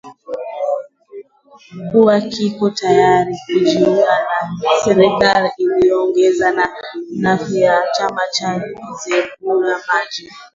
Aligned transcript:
kuwa 1.89 2.15
kiko 2.33 2.65
tayari 2.77 3.33
kujiunga 3.45 4.13
na 4.63 4.71
serikali 4.85 5.49
inayoongozwa 5.63 6.49
na 7.21 7.35
mfuasi 7.35 7.63
wa 7.63 7.81
chama 7.95 8.21
cha 8.35 8.47
hezbollah 8.99 9.79
najim 9.87 10.29